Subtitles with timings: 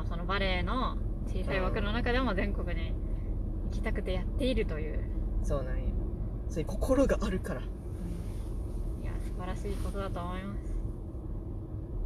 [0.00, 2.92] のそのバレエの小さい枠の中でも全国に
[3.66, 5.00] 行きたくてやっているという、
[5.42, 5.84] そうなんよ。
[6.48, 7.60] そういう心があるから。
[7.60, 7.64] い
[9.04, 10.60] や素晴らしいことだと思います。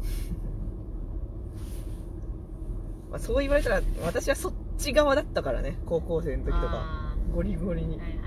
[3.10, 5.78] まあ、そう言われたら私はそっち側だったからね。
[5.86, 6.70] 高校生の時とか。
[6.74, 7.96] あゴリゴリに。
[7.98, 8.18] ーはいはい。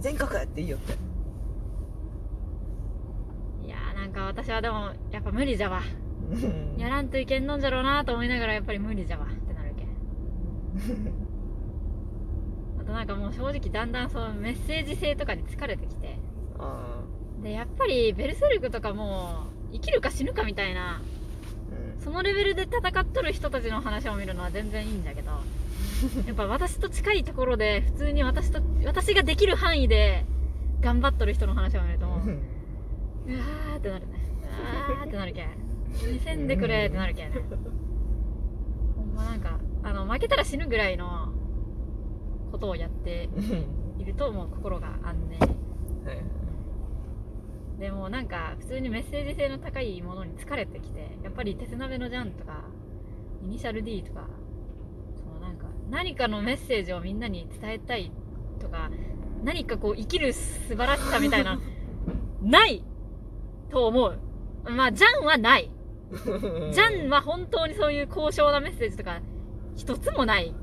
[0.00, 0.92] 全国っていいよって。
[3.66, 5.80] いやーなんか私はでもやっぱ無理じゃわ。
[6.04, 6.09] うん
[6.78, 9.26] やらんといけんのんじゃろうなと思いながらやっぱり無理じゃわ。
[9.26, 9.88] ってなるけん。
[12.80, 16.16] あとなんかもう正直だんだんそうメッセージ性とかに疲れてきて。
[16.58, 17.02] あ
[17.42, 20.96] でやっぱりベルセルクとかもう生きるか死ぬかみたいな。
[20.96, 21.00] あ
[21.96, 22.02] うん。
[22.02, 25.30] そのレベルで戦っとる人たちの話を見るのは全然いいんだけど。
[26.26, 30.24] やっぱ私と近いところで普通に私と私ができる範囲で
[30.80, 32.08] 頑張っとる人の話を見るとう。
[32.10, 34.12] わーってなるね。
[34.42, 34.46] う
[34.90, 35.46] わーってなるけん。
[35.46, 35.52] 見
[36.22, 37.40] せんでくれってなるけんね。
[38.96, 41.32] ほんまなんかあの負けたら死ぬぐらいの
[42.52, 43.28] ことをやって
[43.98, 45.38] いるともう心が安寧。
[45.38, 45.50] はい
[47.80, 52.64] でもなんか普通にメッセージ性の高いものに疲れてきてやっぱり鉄鍋のジャンとか
[53.42, 54.26] イニシャル D とか
[55.16, 58.12] そのなんか何かのメッセージをみんなに伝えたい
[58.60, 58.90] とか
[59.42, 61.58] 何かこう生きる素晴らしさみたいな
[62.42, 62.84] ない
[63.70, 64.18] と思う。
[64.70, 65.70] まあジャンはない
[66.10, 69.20] ジャンは本当にそういう高尚なメッセージとか
[69.76, 70.54] 一つもない。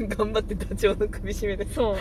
[0.00, 1.66] 頑張ってダチョウの首絞めて。
[1.72, 1.96] そう。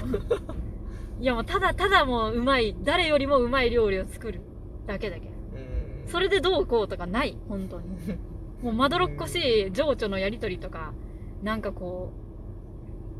[1.19, 4.41] いやもうただただもううまい誰よりもうまい料理を作る
[4.85, 5.27] だけだけ。
[5.27, 6.07] うん。
[6.07, 7.89] それでどうこうとかない本当に。
[8.63, 9.35] もうまどろっこし
[9.67, 10.93] い情緒のやりとりとか
[11.43, 12.11] なんかこ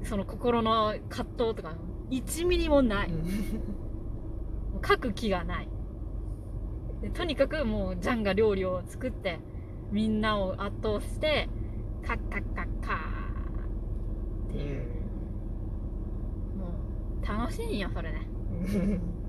[0.01, 1.73] うその心の葛藤とか
[2.09, 3.11] 1ミリもない。
[4.88, 5.69] 書く気がない
[7.08, 9.39] でとにかくもうジャンが料理を作って
[9.91, 11.47] みんなを圧倒して
[12.05, 12.95] カッカッカッカー
[14.50, 14.81] っていう、
[16.57, 16.68] も
[17.22, 18.28] う楽しいんよそれね。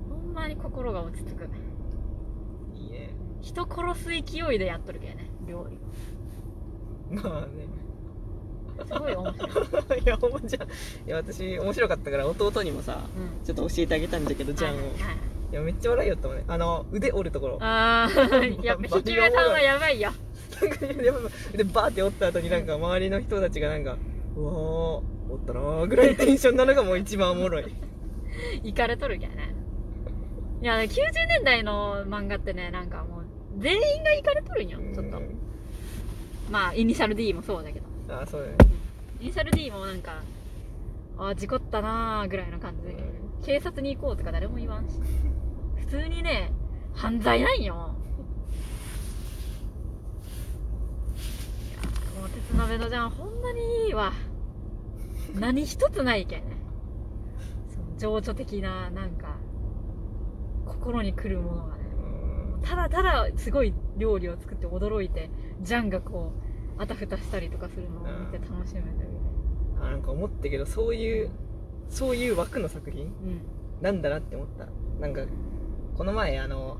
[0.09, 1.49] ほんまに心が落ち着く。
[2.75, 3.11] いいね。
[3.41, 5.77] 人殺す勢いでやっとるけどね料理。
[7.15, 7.47] まあね。
[8.85, 14.77] すごい面白い、 いやほんまじゃいや私面白かったから弟にもさうん、ちょっと教えてあげたんだけどジャンを。
[14.77, 16.43] はいはいはいいやめっちゃ笑いよったもんね。
[16.47, 17.57] あの腕折るところ。
[17.61, 20.11] あーやっぱ引き目さんはやばいよ。
[20.59, 21.19] でも
[21.55, 23.97] でバーって折った後になんか周りの人たちがなんか
[24.35, 25.01] うわー
[25.31, 27.73] 折ったなーぐらいテンションなのがもう一番おもろい。
[28.63, 29.55] いかれとるけどね。
[30.61, 30.87] いや90
[31.27, 33.23] 年代の漫画ってねなんかもう
[33.57, 35.17] 全員がいかれとるんよちょっと。
[35.17, 35.37] うん
[36.51, 37.85] まあイニシャル D もそうだけど。
[38.09, 38.55] あそうだね。
[39.19, 40.21] イニシャル D もなんか
[41.17, 42.95] あー事故ったなーぐらいの感じで。
[43.45, 44.95] 警察に行こうとか誰も言わんし。
[44.99, 45.03] 普
[45.89, 46.51] 通にね
[46.93, 47.95] 犯罪なんよ。
[52.19, 54.13] もう鉄鍋のじゃんほんまにいいわ。
[55.33, 56.57] 何一つないけんね。
[57.97, 59.37] 情緒的ななんか
[60.65, 61.83] 心に来るものがね。
[62.53, 66.33] うんただただすごい料理を作って驚いてジャンがこ
[66.77, 69.09] うあたふたしたりとかするのを見て楽しめてる。
[69.81, 71.31] あなんか思ったけどそういう
[71.89, 73.05] そういう枠の作品？
[73.05, 73.41] うん。
[73.81, 74.67] なんだなって思った。
[74.99, 75.21] なんか
[75.99, 76.77] この前あの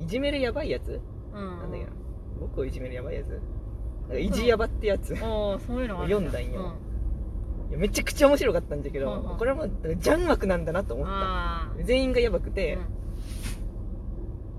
[0.00, 1.00] いじめるやばいやつ？
[1.34, 1.40] うん。
[1.58, 1.90] なんだっけな？
[2.38, 3.26] 僕をいじめるやばいやつ？
[3.26, 5.14] なんかいじやばってやつ。
[5.14, 6.76] いおーそういうの読んだんよ。
[7.72, 9.36] やめちゃくちゃ面白かったんだけど、うんうん。
[9.36, 11.70] これはもうジャン枠なんだなとうん、思った。
[11.82, 12.78] 全員がやばくて、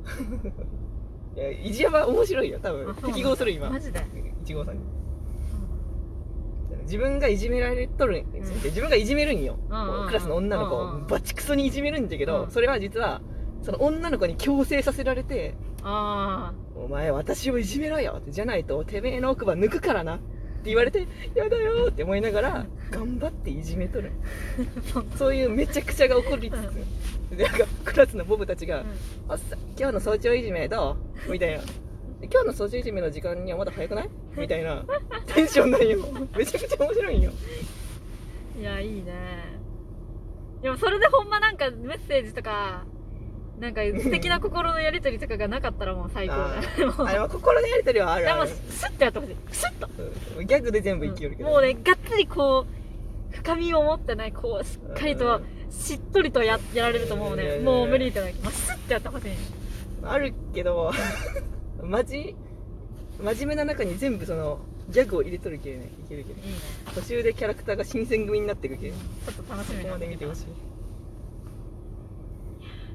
[1.38, 2.94] いやいじやば面白いよ多分。
[3.06, 3.70] 適合する今。
[3.70, 4.02] マジで
[4.44, 4.82] ？1号さんに。
[6.82, 8.26] 自分がいじめられとる、
[8.66, 12.52] 自分がいじめるんよ、うんうんうんクラスの女の子をうんうんバチクソにいじめるんだけど、うん。
[12.52, 13.22] それは実は
[13.64, 20.24] その女の子に強制させられてあ「お前私をいじめろよ」ってじゃないとてめえの奥歯抜くからなって
[20.66, 24.12] 言われて「やだよ」って思いながら頑張っていじめとる。
[25.18, 26.56] そういうめちゃくちゃが起こりつ
[27.32, 28.84] つでなんかクラスのボブたちがあ、
[29.30, 30.98] 「おっさん今日の早朝いじめど
[31.28, 31.64] う?」みたいな
[32.22, 34.84] 「今日の早朝いじめの時間にはまだ早くない?」みたいな
[35.28, 36.00] テンションなんよ。
[36.38, 37.32] めちゃくちゃ面白いんよ。
[38.56, 39.14] うん、いやいいね。
[40.62, 42.86] でもそれでほんまなんかメッセージとか
[43.64, 46.58] なんか素敵な心のやりとりとかがなかったらもう最高だ。
[46.58, 46.60] あ
[47.14, 49.88] れは心のやりとりはあるでもあるスッとやってほしいスッと。
[50.38, 50.46] うん。
[50.46, 55.40] ギャグで全部生きよるけど、もうねがっつりこう深みを持ってねこうしっかりと
[55.70, 57.60] しっとりとややられるともうね。
[57.60, 59.32] もう無理ってない、まあ、スッとやってほしい
[60.04, 60.92] あるけど
[61.82, 62.36] マジ
[63.18, 64.60] 真面目な中に全部その
[64.90, 65.90] ギャグを入れとるけね。
[66.06, 66.58] いけるけどいいね。
[66.94, 70.44] 途中でキャラクターが新選組になってくけちょっと楽しみまで見てほしい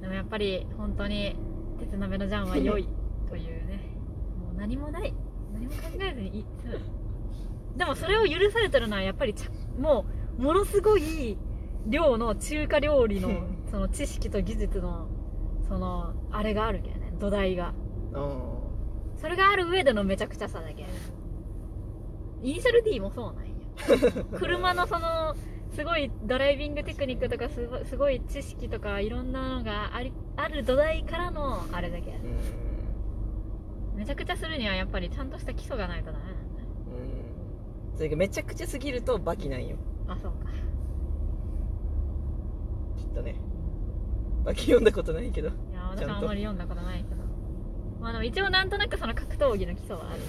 [0.00, 1.36] でもやっぱり本当に
[1.78, 2.88] 鉄鍋のジャンは良い
[3.28, 3.96] というね。
[4.40, 5.14] もう何もない。
[5.52, 6.80] 何も考えずにいそう
[7.76, 10.04] でもそれを許されてるのはやっぱりちゃも
[10.38, 11.38] うものすごい
[11.86, 15.08] 量の中華料理のうん その知識と技術の
[15.68, 17.12] そのあれがあるけどね。
[17.18, 17.74] 土台が。
[18.14, 18.54] あ
[19.16, 20.86] それがある上でのめちゃくちゃさだけ
[22.42, 24.24] イニシャル D もそうなんや。
[24.38, 25.34] 車のその
[25.72, 33.98] すごいドライビングテクニックとかすごい知識とかいろんなのがありある土台からのあれだけうん。
[33.98, 36.30] めちゃくちゃするにはやっぱりちゃんとした基礎がないとダメな。
[36.30, 36.38] んだ
[37.92, 37.96] うん。
[37.96, 39.76] それがめちゃくちゃすぎるとバキなんよ。
[40.08, 40.48] あそうか。
[42.96, 43.36] きっとね。
[44.44, 45.48] バキ読んだことないけど。
[45.48, 47.16] いや私はあんまり読んだことないけど。
[48.00, 50.20] まあでも一応なんとなくその格闘技の基礎はある。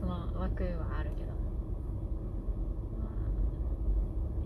[0.00, 1.32] その枠はあるけど、
[3.00, 3.08] ま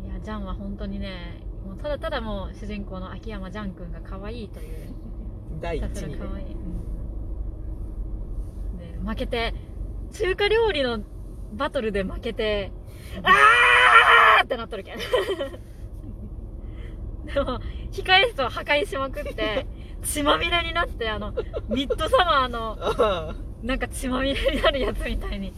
[0.04, 4.94] あ、いやジャンは本当にねもうただただもう主人公の秋山ジャン君が可愛いという。
[5.60, 6.18] 第一にね。
[6.18, 6.46] 可愛い、
[8.78, 9.54] で負けて
[10.12, 11.00] 中華料理の
[11.52, 12.72] バトルで負けて
[13.22, 14.98] あーってなっとるけん。
[17.26, 17.60] でも
[17.92, 19.66] 控え室を破壊しまくって
[20.02, 21.32] 血まみれになってあの
[21.68, 25.52] ミッドサマーのああなんか血まみれになるやつみたいに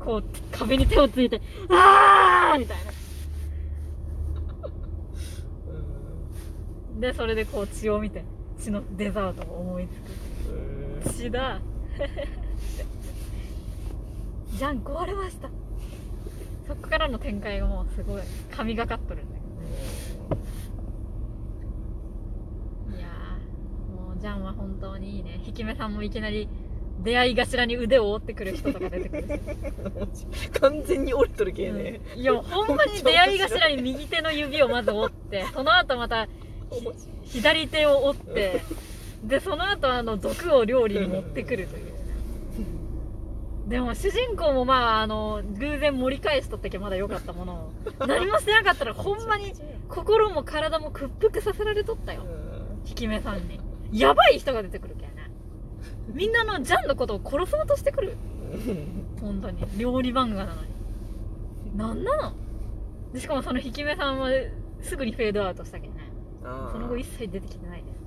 [0.00, 2.92] こう壁に手をついてあーみたいな
[5.66, 5.82] うん
[7.02, 8.22] でそれでこう血を見て
[8.60, 9.88] 血のデザートを思い
[11.02, 11.14] つく。
[11.14, 11.60] 血だ。
[14.56, 15.50] じゃん壊れました。
[16.68, 18.22] そこからの展開がもうすごい
[18.52, 19.40] 神がかっとるんだけ
[22.94, 22.96] ど。
[22.96, 23.10] いやー
[24.00, 25.40] もうジャンは本当にいいね。
[25.42, 26.48] ひきめさんもいきなり
[27.02, 29.26] 出会い頭に腕を折ってくる人とか出てくる。
[30.14, 30.24] し、
[30.60, 32.20] 完全に折れとるけね、うん。
[32.20, 36.28] いやほんまに出会い頭に右手の指をまず折ってその後また
[37.24, 38.62] 左手を折って
[39.24, 41.92] でその後あの毒を料理に持ってくるという。
[43.68, 47.52] でも主人公もまああの偶然盛り返しとったけまだ良かったもの。
[47.54, 47.72] を
[48.06, 49.52] 何もしてなかったらほんまに
[49.88, 52.26] 心も体も屈服させられとったよ。
[52.84, 53.60] 引き目さんに。
[53.92, 55.30] やばい人が出てくるけんね。
[56.12, 58.16] みんなのジャンのことを殺そうとしてくる。
[59.20, 59.64] 本当に。
[59.78, 60.68] 料理漫画なのに。
[61.76, 62.34] なんな
[63.12, 63.20] の？
[63.20, 64.28] しかもその引き目さんは
[64.80, 66.01] すぐにフェードアウトしたけんね。
[66.42, 68.02] その後一切出てきてないです。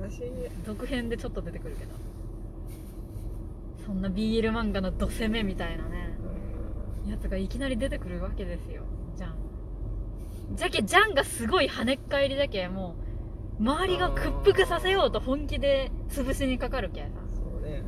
[0.00, 0.32] 悲しい。
[0.64, 1.92] 続編でちょっと出てくるけど。
[3.86, 6.16] そんな BL 漫画のド攻めみたいなね。
[7.06, 8.82] やつがいきなり出てくるわけですよ。
[9.16, 10.56] ジャン。
[10.56, 12.96] じゃけジャンがすごい跳ねっ返りじゃけも
[13.58, 17.20] う周りが屈服させようと本気で潰しにかかるけんさ。
[17.34, 17.82] そうね。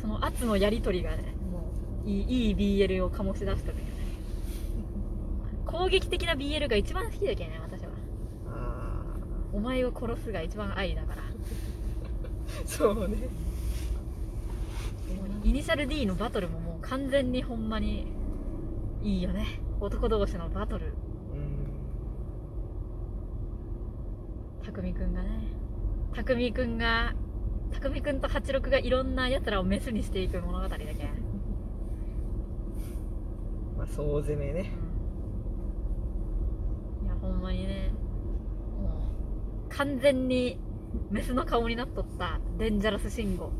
[0.00, 1.72] その圧のやり取りがねも
[2.04, 3.76] ういいいい BL を醸し出した時
[5.68, 7.90] 攻撃的な BL が一番好きだけんね私は。
[8.48, 9.04] あ
[9.52, 11.22] お前を殺すが一番愛だから。
[11.22, 11.24] あ
[12.66, 13.28] そうね。
[15.44, 18.06] イニシャル D のバトルももう完全にほんまに
[19.02, 19.60] いいよね。
[19.80, 20.86] 男同士のバトル。
[20.86, 20.92] うん。
[24.64, 25.28] 匠くんがね。
[26.14, 27.14] 匠くんが
[27.72, 30.84] 匠くんと八六がいろんな奴らをメスにしていく物語だけ。
[30.84, 30.88] ん、
[33.76, 34.72] まあ総攻めね。
[34.82, 34.87] うん、
[37.28, 37.90] ほんまにね。
[38.80, 39.12] も
[39.66, 40.58] う完全に
[41.10, 43.52] メスの顔になっとったデンジャラス信号。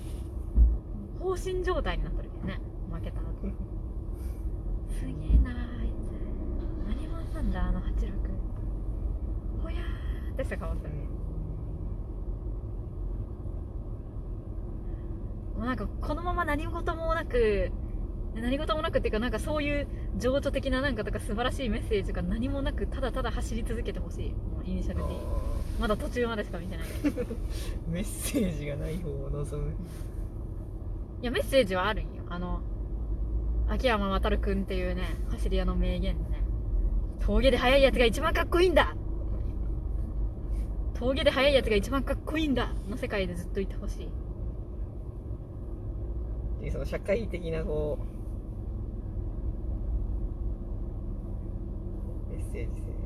[1.18, 2.60] 放心状態になっとるけどね。
[2.92, 3.26] 負けた後。
[4.90, 6.12] すげえなあいつ。
[6.86, 8.12] 何者なんだあの八六。
[9.62, 10.94] ほやーってした顔してる
[15.56, 17.70] もうなんかこのまま何事もなく
[18.34, 19.86] 何事もなくっていうかなんかそういう
[20.16, 24.30] 情緒的ななんかとか素晴らしいメッセージが何もなくただただ走り続けてほしい。
[24.30, 26.86] もうイニシャル D あまだ途中までしか見てない。
[27.88, 29.72] メッセージがない方を望む。
[31.20, 32.24] いやメッセージはあるんよ。
[32.28, 32.60] あの
[33.68, 36.42] 秋山渉君っていうね走り屋の名言でね。
[37.20, 38.96] 峠で速いやつが一番かっこいいんだ。
[40.94, 42.72] 峠で速いやつが一番かっこいいんだ。
[42.88, 44.10] の世界でずっといてほしい。
[46.62, 48.21] でその社会的なこう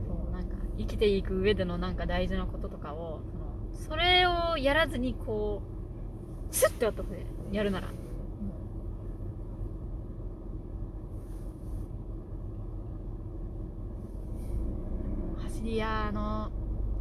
[0.06, 5.62] そうなんか生きていく上でのなんか大事なこととかをそのそれをやらずにこ
[6.50, 7.88] うシュッてやったでやるなら。
[7.88, 7.94] も
[15.38, 16.50] う走り屋の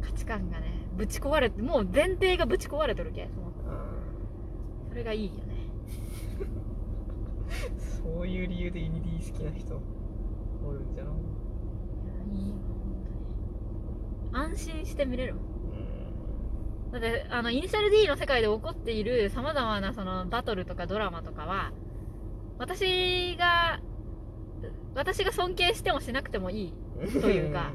[0.00, 3.28] 価値観がねぶち壊れてもう前提がぶち壊れてるけ
[4.88, 5.56] それがいいよね。
[7.76, 9.80] ー そういう理由でイニディ好きな人
[10.66, 11.14] おるんじゃない？
[14.32, 15.44] 安心して見れるもん。
[15.44, 16.92] うん。
[16.92, 21.72] だってあのイニシャル D の世界で起こっているさまざまなそのバトルとかドラマとかは
[22.58, 23.80] 私が
[24.94, 26.72] 私が尊敬してもしなくてもいい
[27.20, 27.72] というか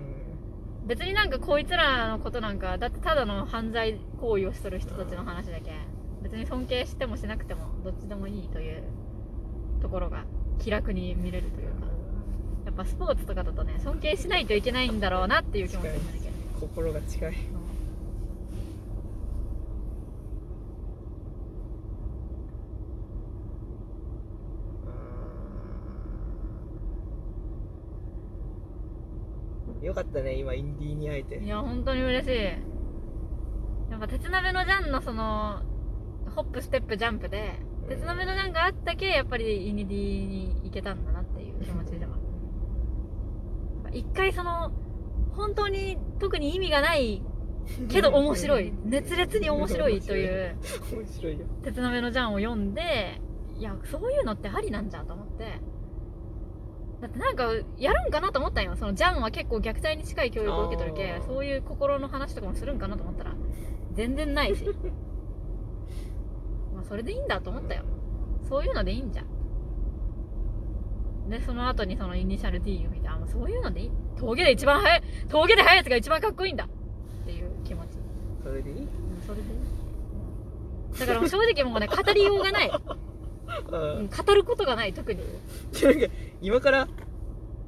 [0.85, 5.71] 別になんかこいつらのことなんかだってただの犯罪行為をしとる人たちの話だけ。
[6.21, 8.83] 別に尊敬してもしなくてもどっちでもいいという
[9.81, 10.23] ところが
[10.59, 11.80] 気楽に見れるというか
[12.77, 16.31] やっぱスポーツとかだとね尊敬しないといけないんだろうなっていう気持ちになるけど。
[16.61, 17.33] 心が近い
[29.81, 31.43] よかったね今インディーに会えて。
[31.43, 32.43] いや本当に嬉しい。
[33.91, 35.61] やっぱ鉄鍋のジャンのその
[36.35, 37.59] ホップステップジャンプで
[37.89, 42.11] 鉄鍋のジャンがあったけやっぱりイニディに行けたんだなっていう気持ちでは
[43.93, 44.71] 一回その
[45.35, 47.21] 本当に特に意味がない
[47.89, 50.57] けど面白い熱烈に面白いという
[50.91, 51.45] 面白いよ。
[51.63, 53.21] 鉄鍋のジャンを読んで
[53.57, 55.59] いやそういうのってありなんじゃと思って。
[57.01, 58.75] だってなんかやるんかなと思ったんよ。
[58.75, 63.33] そのジャンは結構虐待に近い教育を受けとるけそういう心の話とかもするんかなと思ったら。
[63.93, 64.65] 全然ないし。
[66.73, 67.83] まあそれでいいんだと思ったよ。
[68.47, 69.25] そういうのでいいんじゃん。
[71.29, 73.91] でその後にそのイニシャル D を見もうそういうのでいい。
[74.17, 75.03] 峠で一番速い。
[75.29, 76.65] 峠で速いやつが一番かっこいいんだ。
[76.65, 76.67] っ
[77.25, 77.87] ていう気持ち。
[78.43, 78.77] それでいい？
[78.77, 78.87] うん
[79.25, 80.99] それでいい。
[80.99, 82.67] だからもう正直もうね 語りようがない。
[82.69, 84.05] ううん。
[84.05, 85.21] ん語ることがない特に。
[85.83, 86.07] なんか
[86.41, 86.87] 今から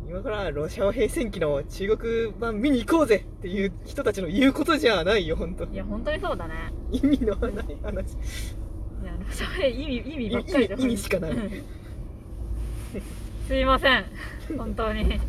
[0.10, 3.26] 今からロシア語平戦記の中国版見に行こうぜ。
[3.40, 5.66] っていう人たちの言うことじゃないよ本当。
[5.66, 6.54] いや本当にそうだね。
[6.92, 8.14] 意味のない話。
[8.14, 10.76] いやそれ意味意味ばっかりだ。
[10.76, 11.32] 意味意味しかない。
[11.32, 11.50] うん。
[13.48, 14.06] すいません。
[14.58, 15.20] 本当に